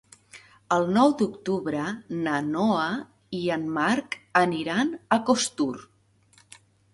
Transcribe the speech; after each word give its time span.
El 0.75 0.85
nou 0.93 1.11
d'octubre 1.17 1.83
na 2.27 2.39
Noa 2.45 2.87
i 3.41 3.43
en 3.57 3.67
Marc 3.77 4.19
aniran 4.43 4.91
a 5.19 5.21
Costur. 5.29 5.71